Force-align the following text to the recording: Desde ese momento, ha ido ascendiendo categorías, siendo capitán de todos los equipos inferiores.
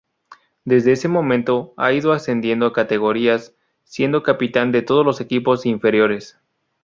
Desde 0.65 0.93
ese 0.93 1.07
momento, 1.07 1.75
ha 1.77 1.93
ido 1.93 2.11
ascendiendo 2.11 2.73
categorías, 2.73 3.53
siendo 3.83 4.23
capitán 4.23 4.71
de 4.71 4.81
todos 4.81 5.05
los 5.05 5.21
equipos 5.21 5.67
inferiores. 5.67 6.39